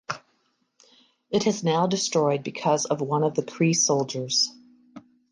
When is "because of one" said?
2.43-3.21